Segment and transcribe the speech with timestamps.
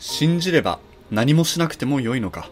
[0.00, 0.80] 信じれば
[1.10, 2.48] 何もしなくてもよいのか。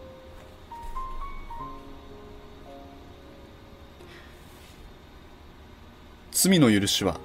[6.31, 7.19] 罪の許しは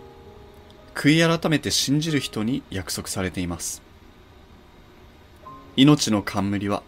[0.95, 3.83] 悔い改めて信じる人に約束されています。
[5.77, 6.83] 命の冠は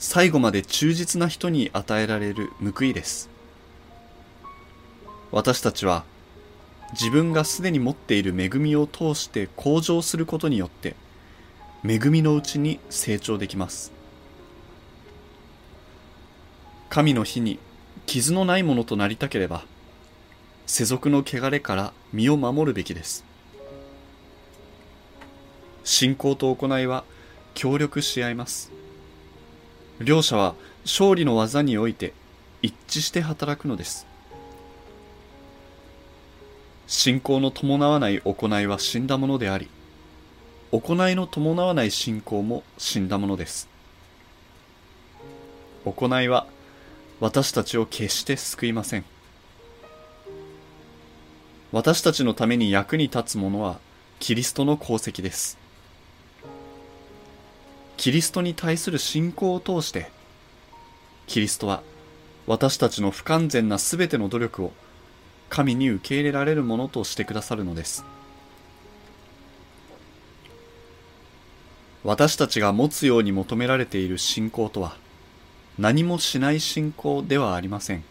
[0.00, 3.30] 最後まで忠実な人に与えられる報いです。
[5.30, 6.02] 私たちは
[6.94, 10.96] 自分がすでに持っている恵みを通して向上することによって
[11.82, 13.90] 恵みのうちに成長できます。
[16.90, 17.58] 神の日に
[18.04, 19.64] 傷のないものとなりたければ
[20.66, 23.24] 世俗の汚れから身を守るべきです。
[25.82, 27.04] 信仰と行いは
[27.54, 28.70] 協力し合います。
[30.00, 30.54] 両者は
[30.84, 32.12] 勝利の技において
[32.60, 34.06] 一致して働くのです。
[36.86, 39.70] 信仰の伴わない行いは死んだものであり
[40.72, 43.68] 行いの伴わない信仰も死んだものです。
[45.84, 46.46] 行いは
[47.18, 49.04] 私たちを決して救いません。
[51.72, 53.78] 私たちのために役に立つものは
[54.20, 55.58] キリストの功績です。
[57.96, 60.10] キリストに対する信仰を通して
[61.26, 61.82] キリストは
[62.46, 64.72] 私たちの不完全なすべての努力を
[65.48, 68.04] 神に受け入れられるものとしてくださるのです。
[72.02, 74.96] 私たちが持つように求められている信仰とは
[75.78, 78.04] 何もしない信仰ではありません。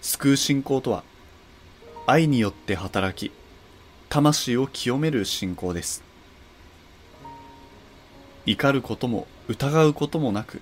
[0.00, 1.02] 救う信仰とは
[2.06, 3.32] 愛によって働き
[4.08, 6.04] 魂を清める信仰です。
[8.46, 10.60] 怒ることも疑うこともなく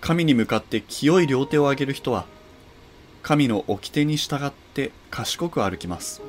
[0.00, 2.26] 神に向かって清い両手を上げる人は
[3.22, 6.22] 神の掟に従って賢く歩きます。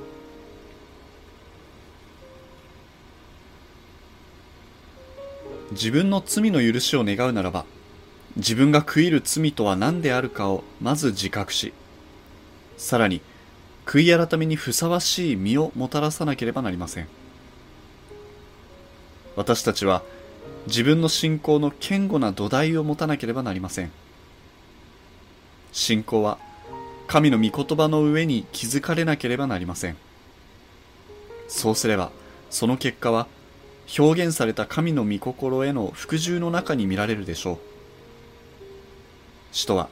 [5.74, 7.66] 自分の罪の許しを願うならば
[8.36, 11.73] 自分が悔いる罪とは何であるかをまず自覚し
[12.78, 13.22] さらに
[13.86, 17.08] 悔い改めにふさわしい身をもたらさなければなりません。
[19.36, 20.04] 私たちは
[20.67, 23.92] 自分の信仰の堅固な土台を持たなければなりません。
[25.72, 26.38] 信仰は
[27.08, 29.98] 神の御言葉の上に築かれなければなりません。
[31.48, 32.12] そうすれば
[32.50, 33.28] その結果は
[33.98, 37.58] 表現された神の御心への服従の中に見られるでしょう。
[39.52, 39.89] 使徒は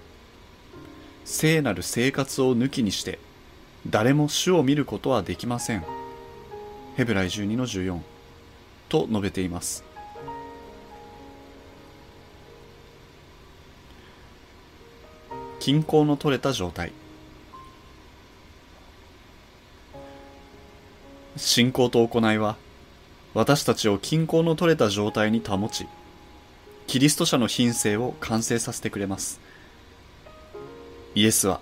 [1.24, 3.19] 聖なる生活を抜きにして
[3.88, 5.84] 誰も主を見ることはできません。
[6.96, 8.00] ヘブライ12の14
[8.90, 9.84] と述べています。
[15.59, 16.91] 均衡の取れた状態。
[21.38, 22.58] 信仰と行いは
[23.34, 25.88] 私たちを均衡の取れた状態に保ち
[26.88, 29.40] キリスト者の品性を完成させてくれます。
[31.16, 31.62] イエスは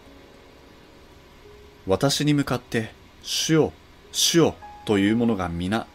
[1.85, 2.91] 私に向かって
[3.21, 3.73] 主よ
[4.11, 5.85] 主よというものが皆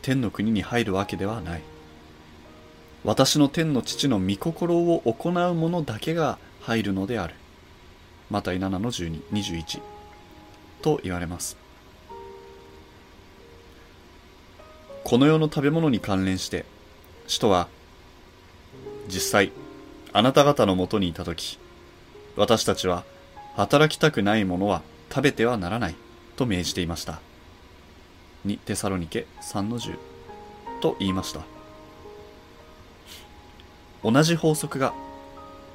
[0.00, 1.62] 天の国に入るわけではない。
[3.04, 7.34] 私の天の父の御心を行う者だけが入るのである。
[8.30, 9.80] マタイ7の12、21
[10.82, 11.59] と言われます。
[15.04, 16.64] この世の食べ物に関連して、
[17.26, 17.68] 使徒は、
[19.08, 19.52] 実際、
[20.12, 21.58] あなた方のもとにいたとき、
[22.36, 23.04] 私たちは
[23.56, 25.94] 働きたくないものは食べてはならない
[26.36, 27.20] と命じていました。
[28.44, 29.96] にテサロニケ3の10
[30.80, 31.42] と言いました。
[34.02, 34.94] 同じ法則が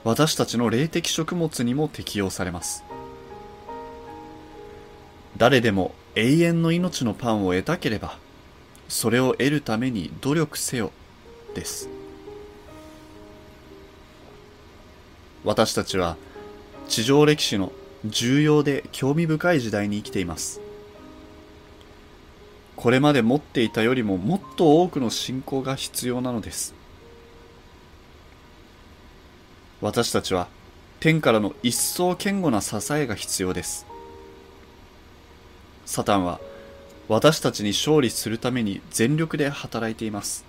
[0.04, 2.84] 私たちの霊的食物にも適用されます
[5.38, 8.18] 誰でも永遠の命のパンを得たければ
[8.88, 10.92] それを得るために努力せよ。
[11.56, 11.90] です。
[15.44, 16.18] 私たちは
[16.88, 17.72] 地上歴史の
[18.06, 20.62] 重要で興味深い時代に生きています。
[22.76, 26.76] これまで持っていたよりももっと多くの信仰が必要なのです。
[29.82, 30.48] 私たちは
[31.00, 33.86] 天からの一層堅固な支えが必要です。
[35.86, 36.40] サタンは
[37.08, 40.44] 私たちに勝利するために全力で働いています。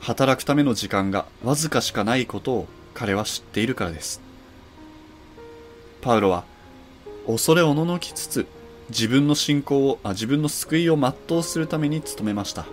[0.00, 4.20] 働くための時間がわずかしかないことを彼は知っているからです。
[6.02, 6.44] パウロは
[7.26, 8.46] 恐れおののきつつ
[8.90, 12.66] 自分の信仰をあ自分の救いを全うするために努めました。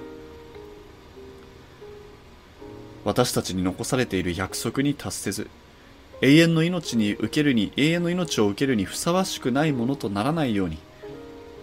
[3.06, 5.50] 私たちに残されている約束に達せず、
[6.22, 10.78] 永遠の命に受けるに、永遠の命を受けるにふさわしくないものとならないように、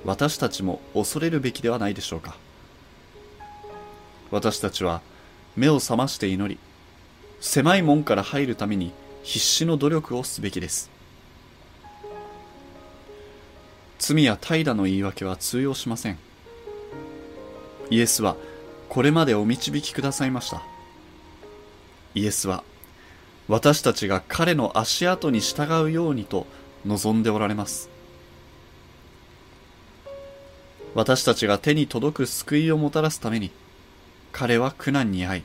[0.05, 2.37] 私たちも恐れるべきではないでしょうか。
[4.31, 5.01] 私たちは
[5.57, 6.59] 目を覚まして祈り
[7.41, 10.91] 狭い門から入るために必死の努力をすべきです。
[13.99, 16.19] 罪や怠惰の言い訳は通用しません。
[17.91, 18.37] イエスは
[18.89, 20.63] これまでお導きくださいました。
[22.15, 22.65] イエスは
[23.49, 26.47] 私たちが彼の足跡に従うようにと
[26.87, 27.89] 望んでおられます。
[30.95, 33.51] 私たちが手に届く救いをもたらすために
[34.33, 35.45] 彼は苦難に遭い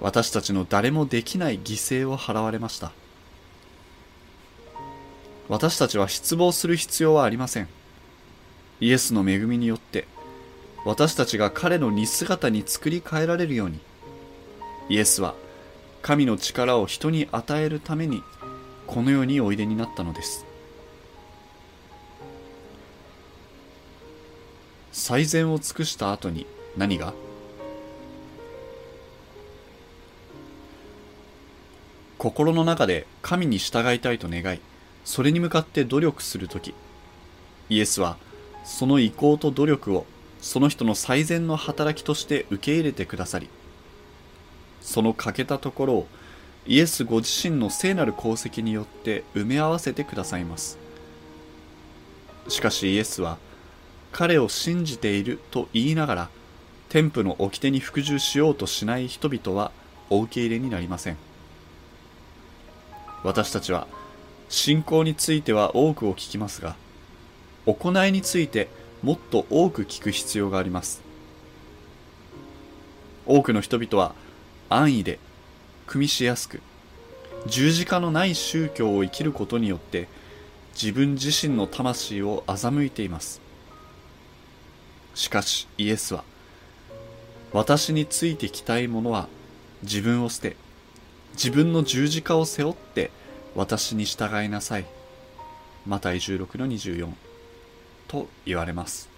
[0.00, 2.92] 私たちの誰もできない犠牲を払われました。
[5.48, 7.68] 私たちは失望する必要はありません。
[8.80, 10.06] イエスの恵みによって
[10.84, 13.78] 私たちが彼の似姿に作り変えられるように
[14.88, 15.36] イエスは
[16.02, 18.22] 神の力を人に与えるために
[18.86, 20.44] この世においでになったのです。
[24.90, 26.46] 最善を尽くした後に
[26.76, 27.14] 何が？
[32.18, 34.60] 心の中で神に従いたいと願い
[35.04, 36.72] それに向かって努力するとき
[37.68, 38.16] イエスは
[38.64, 40.06] その意向と努力を
[40.40, 43.48] その人の最善の働きとして受け入れてくださり
[44.82, 46.06] その欠けたところを
[46.66, 50.78] イエスご自身の聖なる功績によって埋め合わせてくださいます。
[52.48, 53.38] しかしイエスは
[54.12, 56.28] 彼を信じていると言いながら
[56.88, 59.72] 天賦の掟に服従しようとしない人々は
[60.10, 61.16] お受け入れになりません。
[63.24, 63.86] 私たちは
[64.48, 66.76] 信仰については多くを聞きますが
[67.66, 68.68] 行いについて
[69.02, 71.00] もっと多く聞く必要があります。
[73.24, 74.14] 多くの人々は
[74.76, 75.18] 安易で
[75.86, 76.60] 組みしやすく
[77.46, 80.08] 十字架のない宗教を生きることによって
[80.74, 83.40] 自分自身の魂を欺いています。
[85.14, 86.24] しかしイエスは
[87.52, 89.28] 私についてきたいものは
[89.82, 90.56] 自分を捨て
[91.32, 93.10] 自分の十字架を背負って
[93.54, 94.86] 私に従いなさい。
[95.86, 97.10] マタイ16の24
[98.06, 99.11] と言われます。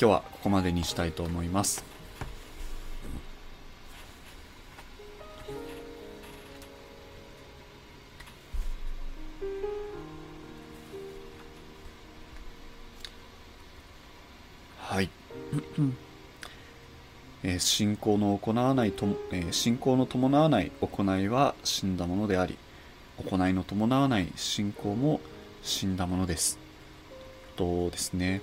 [0.00, 1.84] 今日はここまでにしたいと思います。
[14.80, 15.08] はい。
[17.44, 22.56] えー、信仰の行わないと、えー、信仰の伴わない行いは死んだものであり
[23.18, 25.20] 行いの伴わない信仰も
[25.62, 26.58] 死んだものです。
[27.54, 28.42] とですね。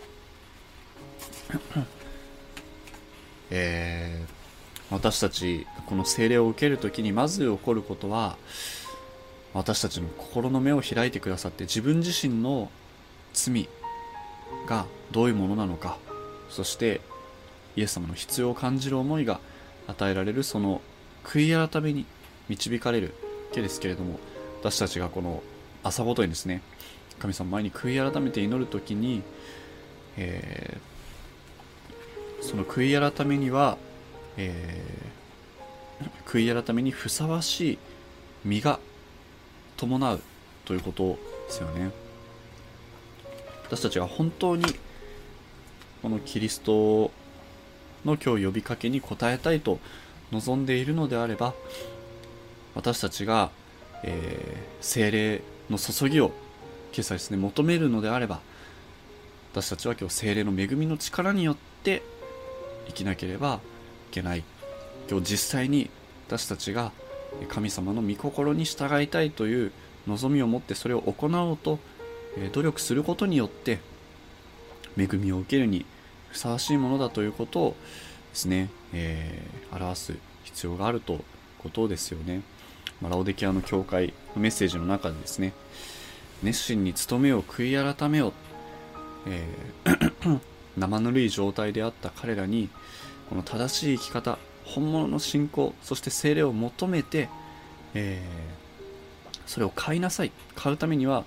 [3.51, 8.37] えー、私たちこの精霊を受ける時にまず起こることは
[9.53, 12.71] 私たちの心の目を開いてくださって自分自身の
[13.33, 13.67] 罪
[14.67, 15.97] がどういうものなのか
[16.49, 17.01] そして
[17.75, 19.39] イエス様の必要を感じる思いが
[19.87, 20.81] 与えられるその
[21.23, 22.05] 悔い改めに
[22.49, 23.11] 導かれるわ
[23.53, 24.19] けですけれども
[24.59, 25.43] 私たちがこの
[25.83, 26.61] 朝ごとにですね
[27.19, 29.21] 神様前に悔い改めて祈る時に、
[30.17, 30.90] えー、
[32.41, 33.77] その悔い改めには、
[34.37, 37.79] えー、悔い改めにふさわしい
[38.43, 38.79] 実が
[39.77, 40.21] 伴う
[40.65, 41.17] ということ
[41.47, 41.91] ですよね。
[43.63, 44.65] 私たちが本当に
[46.01, 47.11] このキリスト
[48.03, 49.79] の今日呼びかけに応えたいと
[50.31, 51.53] 望んでいるのであれば
[52.75, 53.49] 私たちが、
[54.03, 56.31] えー、精霊の注ぎを
[56.93, 58.41] 今朝ですね求めるのであれば
[59.53, 62.01] 私たちは今日精霊の恵みの力によって
[62.87, 63.59] 生きなければ
[64.09, 64.43] いけない
[65.09, 65.89] 今日実際に
[66.27, 66.91] 私たちが
[67.49, 69.71] 神様の御心に従いたいという
[70.07, 71.79] 望みを持ってそれを行おうと
[72.53, 73.79] 努力することによって
[74.97, 75.85] 恵みを受けるに
[76.29, 77.75] ふさわしいものだということを
[78.31, 81.19] ですね、えー、表す必要があるという
[81.59, 82.41] ことですよね。
[83.01, 85.53] まあ、ラオデキアの教会のメッセージの中でですね、
[86.43, 88.33] 熱心に努めを悔い改めよ、
[89.27, 90.39] えー、
[90.77, 92.69] 生ぬるい状態であった彼らに
[93.29, 97.29] この正しい生き方本物の信仰そして精霊を求めて、
[97.93, 100.31] えー、それを買いなさい。
[100.55, 101.25] 買うためには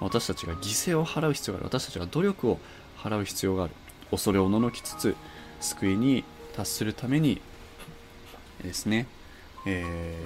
[0.00, 1.66] 私たちが犠牲を払う必要がある。
[1.66, 2.58] 私たちが努力を
[2.98, 3.72] 払う必要がある。
[4.10, 5.16] 恐れをののきつつ
[5.60, 6.24] 救いに
[6.54, 7.40] 達するために
[8.62, 9.06] ですね、
[9.66, 10.16] え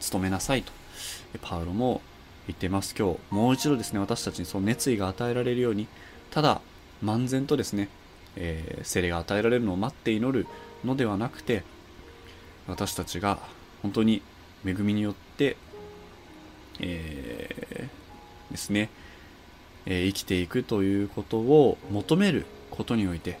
[0.00, 0.72] ー、努めなさいと。
[1.42, 2.00] パウロも
[2.46, 2.94] 言ってます。
[2.98, 5.86] 今日もう一度ですね私たちにその熱意が与えられるように
[6.30, 6.60] ただ
[7.02, 7.88] 漫然とですね、
[8.36, 10.46] えー、精霊が与えられるのを待って祈る
[10.84, 11.62] のではなくて
[12.66, 13.38] 私たちが
[13.82, 14.22] 本当に
[14.64, 15.56] 恵みによって、
[16.80, 18.90] えー、ですね
[19.86, 23.38] えー、生きていくということを求めることにおいて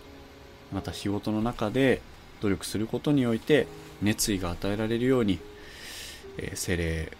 [0.72, 2.02] また日ごとの中で
[2.40, 3.66] 努力することにおいて
[4.02, 5.38] 熱意が与えられるように、
[6.38, 7.12] えー、精霊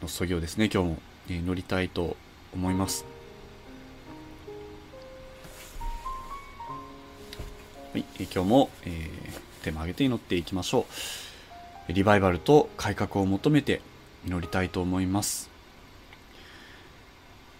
[0.00, 0.98] のそぎをですね今日も
[1.28, 2.16] 祈りたいと
[2.54, 3.11] 思います。
[7.92, 10.86] はい、今日も、えー、手も挙げて祈っていきましょ
[11.88, 11.92] う。
[11.92, 13.82] リバイバルと改革を求めて
[14.26, 15.50] 祈りたいと思います。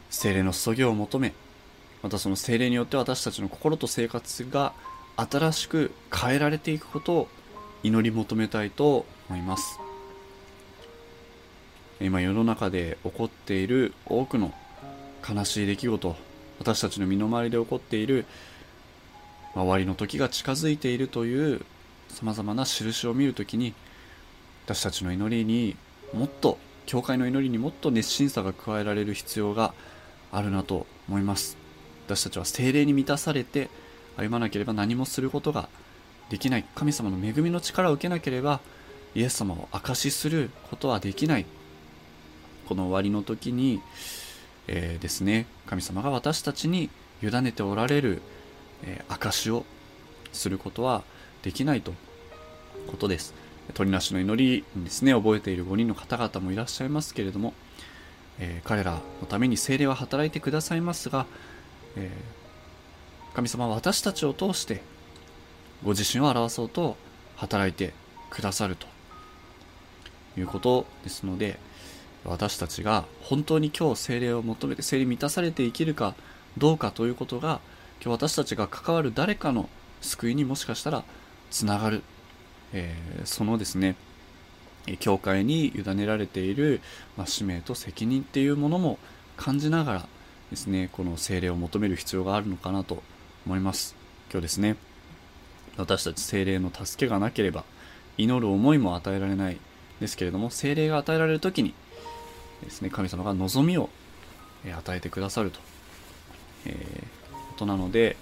[0.08, 1.34] 精霊の注ぎを求め
[2.02, 4.72] またその精霊によって私たちの心と生活が
[5.18, 7.28] 新しく変えられていくことを
[7.82, 9.78] 祈り求めたいと思います。
[12.00, 14.54] 今世の中で起こっている多くの
[15.28, 16.16] 悲しい出来事
[16.58, 18.24] 私たちの身の回りで起こっている
[19.54, 21.64] 終わりの時が近づいているという
[22.08, 23.74] さまざまな印を見るときに
[24.64, 25.76] 私たちの祈りに
[26.14, 29.74] もっと教会の祈りにもっと熱心さが加えられる必要が
[30.30, 31.56] あるなと思います。
[32.06, 33.68] 私たちは精霊に満たされて
[34.16, 35.68] 歩まなければ何もすることが
[36.28, 36.64] できない。
[36.74, 38.60] 神様の恵みの力を受けなければ
[39.14, 41.46] イエス様を証しすることはできない。
[42.66, 43.80] この終わりの時に、
[44.66, 46.90] えー、ですね神様が私たちに
[47.22, 48.22] 委ねておられる、
[48.84, 49.64] えー、証しを
[50.32, 51.02] することは
[51.42, 51.92] できないと
[52.88, 53.34] ことです。
[53.74, 57.54] 鳥なしの祈りにですね覚えている5人の方々もいらっしゃいますけれども
[58.38, 61.26] えー、彼らのために精霊は働いてくださいますが、
[61.96, 64.82] えー、神様は私たちを通して
[65.84, 66.96] ご自身を表そうと
[67.36, 67.92] 働いて
[68.30, 68.86] くださると
[70.38, 71.58] いうことですので
[72.24, 76.14] 私たちが本当に今日精霊を求めて精霊満たされて生きるか
[76.56, 77.60] どうかということが
[78.04, 79.68] 今日私たちが関わる誰かの
[80.00, 81.04] 救いにもしかしたら
[81.52, 82.02] つながる、
[82.72, 83.94] えー、そのですね
[84.98, 86.80] 教会に委ねられている、
[87.16, 88.98] まあ、使命と責任っていうものも
[89.36, 90.06] 感じながら
[90.50, 93.04] ですねこの精霊を求める必要があるのかなと
[93.46, 93.94] 思います。
[94.32, 94.76] 今日ですね
[95.76, 97.64] 私たち精霊の助けがなければ
[98.18, 99.58] 祈る思いも与えられない
[100.00, 101.74] ですけれども精霊が与えられる時に
[102.64, 103.88] ですね神様が望みを
[104.64, 105.60] 与えてくださると、
[106.66, 107.21] えー、
[107.62, 108.16] ことなので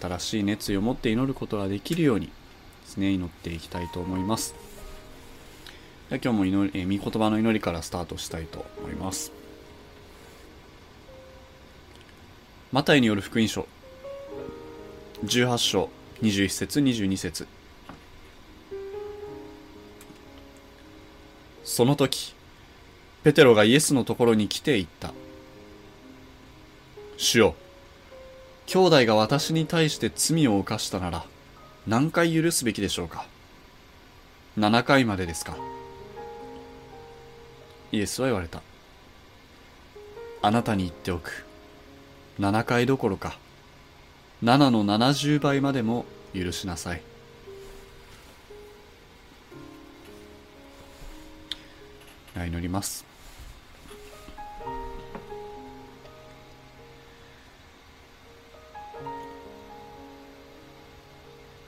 [0.00, 2.32] 新しい熱意を持って祈ることができるようにで
[2.86, 4.54] すね祈っていきたいと思います。
[6.10, 9.30] 今日も祈り、えー、御言葉の祈りからスタートしたいと思います。
[12.72, 13.66] マタイによる福音書
[15.24, 15.90] 18章
[16.22, 17.46] 21節22節。
[21.62, 22.34] その時
[23.22, 25.12] ペテロがイエスのところに来て言った。
[27.18, 27.54] 主よ
[28.70, 31.24] 兄弟が私に対して罪を犯したなら
[31.86, 33.24] 何回許すべきでしょうか
[34.58, 35.56] ？7回までですか？
[37.92, 38.60] イエスは言われた。
[40.42, 41.46] あなたに言っておく。
[42.38, 43.38] 7回どころか、
[44.42, 47.00] 7の70倍までも許しなさい。
[52.36, 53.07] 祈ります。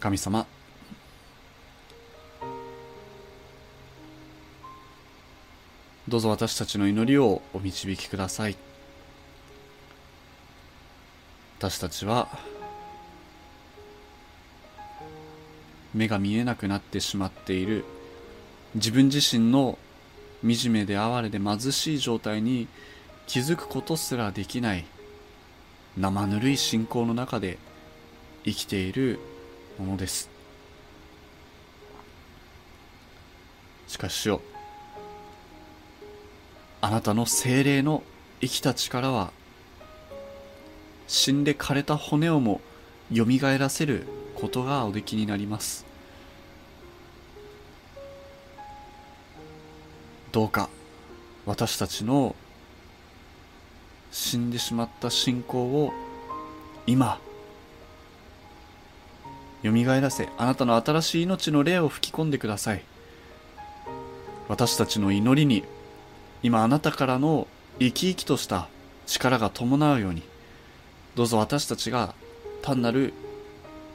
[0.01, 0.47] 神様。
[6.09, 8.57] どうぞ私たちの祈りをお導きください。
[11.59, 12.29] 私たちは
[15.93, 17.85] 目が見えなくなってしまっている
[18.75, 19.79] 自分自身の
[20.43, 22.69] 惨めで哀れで貧しい状態に
[23.27, 24.87] 気づくことすらできない
[25.99, 27.59] 生ぬるい信仰の中で
[28.45, 29.19] 生きている
[29.81, 30.31] ものです。
[33.89, 34.41] しかしよ
[36.81, 38.05] あなたの精霊の
[38.41, 39.33] 生きた力は
[41.09, 42.61] 死んで枯れた骨をも
[43.11, 44.07] よみがえらせる
[44.37, 45.85] ことがおできになります。
[50.31, 50.71] どうか
[51.45, 52.37] 私たちの
[54.13, 55.93] 死んでしまった信仰を
[56.87, 57.19] 今
[59.63, 62.83] よみがえらせあなたの新しい命の霊を吹き込んでください。
[64.49, 65.65] 私たちの祈りに
[66.43, 67.47] 今あなたからの
[67.79, 68.69] 生き生きとした
[69.07, 70.23] 力が伴うように
[71.15, 72.15] どうぞ私たちが
[72.63, 73.13] 単なる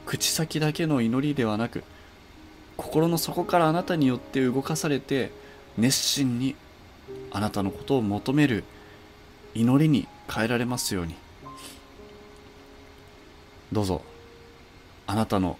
[0.06, 1.84] 口先だけの祈りではなく
[2.76, 5.30] 心の底からあなたによって動かされて
[5.76, 6.54] 熱心に
[7.32, 8.64] あなたのことを求める
[9.54, 11.14] 祈りに変えられますように。
[13.72, 14.02] どうぞ。
[15.06, 15.58] あなたの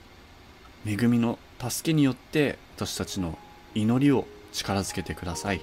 [0.85, 3.39] 恵みの助けによって私たちの
[3.75, 5.61] 祈りを力づけてください。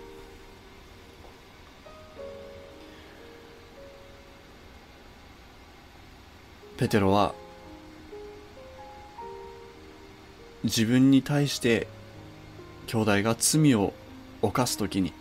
[6.78, 7.34] ペテロは
[10.63, 11.88] 自分に対して
[12.88, 13.94] 兄弟が罪を
[14.42, 15.13] 犯すときに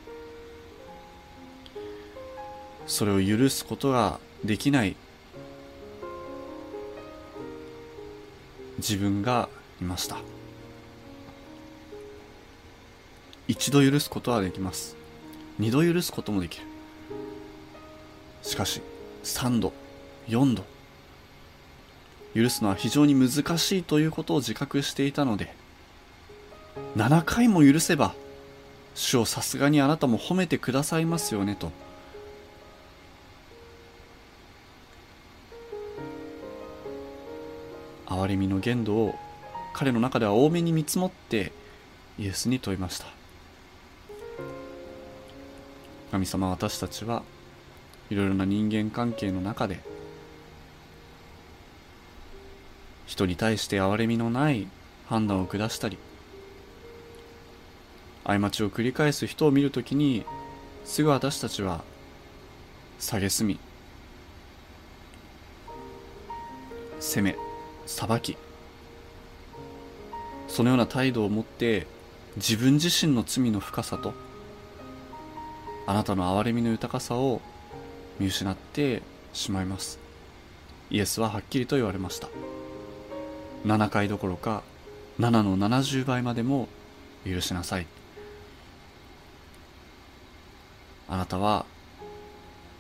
[2.86, 4.96] それを許すことができない
[8.82, 9.48] 自分が
[9.80, 10.18] いました。
[13.48, 14.96] 一度許すことはできます。
[15.58, 16.66] 二度許すこともできる。
[18.42, 18.82] しかし
[19.22, 19.72] 三度
[20.28, 20.64] 四度
[22.34, 25.54] 許すのは非常に難しいということを自覚していたので
[26.96, 28.14] 7回も許せば
[28.94, 31.70] 主をさすがにあなたも褒めてくださいますよねと
[38.22, 39.14] 憐れみの限度を
[39.72, 41.52] 彼の中では多めに見積もって
[42.18, 43.06] イエスに問いました。
[46.12, 47.22] 神様私たちは
[48.10, 49.80] いろいろな人間関係の中で
[53.06, 54.68] 人に対して憐れみのない
[55.06, 55.96] 判断を下したり
[58.24, 60.26] 過ちを繰り返す人を見るときに
[60.84, 61.82] すぐ私たちは
[63.00, 63.58] 蔑み
[67.00, 67.51] 責め
[67.86, 68.36] 裁き。
[70.48, 71.86] そのような態度を持って
[72.36, 74.12] 自分自身の罪の深さと
[75.86, 77.40] あなたの憐れみの豊かさを
[78.18, 79.98] 見失ってしまいます。
[80.90, 82.28] イエスははっきりと言われました。
[83.64, 84.62] 7回どころか
[85.18, 86.68] 7の70倍までも
[87.24, 87.86] 許しなさい。
[91.08, 91.66] あなたは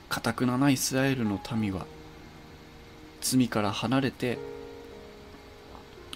[0.08, 1.86] かたくななイスラエルの民は
[3.20, 4.38] 罪から離れて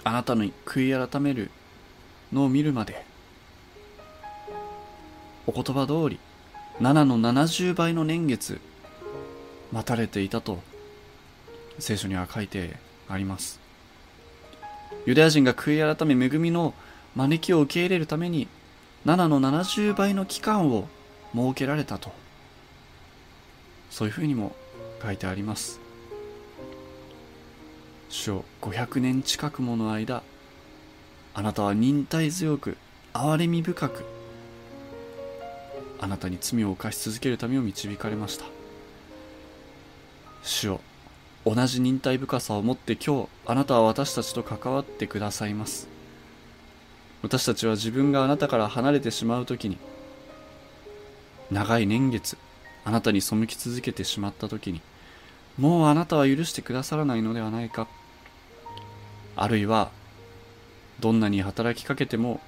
[0.06, 1.50] あなたの悔い改める
[2.32, 3.04] のを見るまで
[5.48, 6.20] お言葉通り
[6.78, 8.60] 7の70倍の年月
[9.72, 10.60] 待たれていたと
[11.80, 12.76] 聖書には書いて
[13.08, 13.58] あります。
[15.06, 16.72] ユダヤ人が悔い改め恵みの
[17.16, 18.46] 招きを受け入れるために
[19.06, 20.86] 7の70倍の期間を
[21.34, 22.12] 設けられたと
[23.90, 24.54] そういうふうにも
[25.02, 25.85] 書いてあります。
[28.08, 30.22] 主を500年近くもの間
[31.34, 32.76] あなたは忍耐強く
[33.12, 34.04] 憐れみ深く
[35.98, 38.44] あなたに罪を犯し続けるためを導かれました。
[40.42, 40.80] 主を
[41.44, 45.88] 同じ忍耐深さを持って今日あなたは私たちと関わってくださいます。
[47.22, 49.78] 私たちは自分があなたから離れてしまう時に
[51.50, 52.36] 長い年月
[52.84, 54.80] あなたに背き続けてしまった時に
[55.58, 57.88] もうあなたは許してくださらないのではないか。
[59.36, 59.90] あるいは
[60.98, 62.40] どんなに働きかけても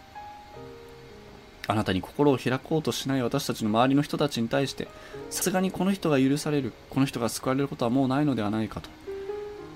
[1.67, 4.89] あなたに心を開こうとしない私たちの周りの人たちに対して
[5.29, 8.89] さすがにこの人が許されるこの人が救われることはもうないのではないかと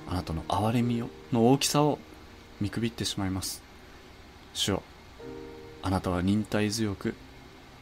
[0.08, 1.98] あなたの憐れみをの大きさを
[2.60, 3.62] 見くびってしまいます。
[4.54, 4.82] 主よ
[5.82, 7.14] あなたは忍耐強く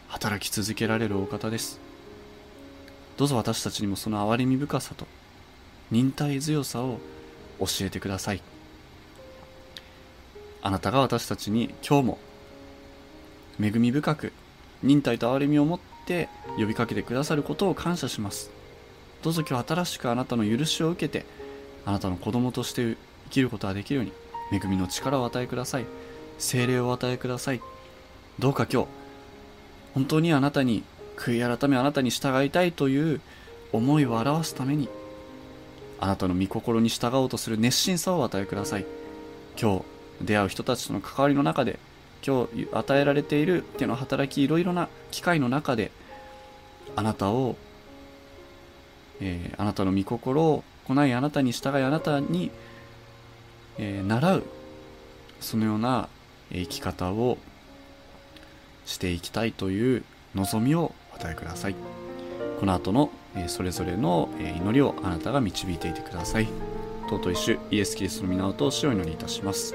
[0.08, 1.80] 働き続けられるお方です。
[3.16, 5.06] どうぞ私たちにもその憐れみ深さと
[5.90, 6.98] 忍耐強さを
[7.58, 8.42] 教えてください。
[10.62, 12.18] あなたが私たちに今日も
[13.60, 14.32] 恵み深く
[14.82, 18.50] 忍耐と憐れみを持って呼びかけてくださることを感謝します。
[19.22, 21.26] どうぞ今日新しくあなたの許しを受けて
[21.84, 24.12] あなたの子供として生きることができるように
[24.58, 25.84] 恵みの力を与えください。
[26.38, 27.60] 精霊を与えください。
[28.38, 28.88] どうか今日
[29.94, 30.84] 本当にあなたに
[31.16, 33.20] 悔い改めあなたに従いたいという
[33.72, 34.88] 思いを表すために
[35.98, 38.86] あなたの御心に従おうとする熱心さを与えください。
[39.60, 41.78] 今日出会う人たちとの関わりの中で
[42.26, 45.90] 今日与えられている手の働きいろいろな機会の中で
[46.96, 47.56] あなたを、
[49.20, 52.50] えー、あなたの御心を行いあなたに従いあなたに、
[53.78, 54.42] えー、習う
[55.40, 56.08] そのような
[56.52, 57.38] 生き方を
[58.84, 60.04] していきたいという
[60.34, 61.74] 望みをお与えください。
[62.58, 66.48] この後の、え、それぞれの、え祈りをあなたが導いていてください。
[67.08, 69.74] 尊い主イエス・キリストの皆を通しお祈りいたします。